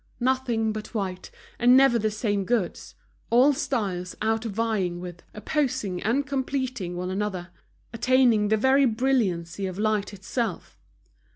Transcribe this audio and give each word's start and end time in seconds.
Nothing 0.19 0.71
but 0.71 0.95
white, 0.95 1.29
and 1.59 1.77
never 1.77 1.99
the 1.99 2.09
same 2.09 2.43
goods, 2.43 2.95
all 3.29 3.53
styles 3.53 4.15
outvying 4.19 4.99
with, 4.99 5.21
opposing, 5.35 6.01
and 6.01 6.25
completing 6.25 6.97
one 6.97 7.11
another, 7.11 7.49
attaining 7.93 8.47
the 8.47 8.57
very 8.57 8.85
brilliancy 8.87 9.67
of 9.67 9.77
light 9.77 10.11
itself. 10.11 10.79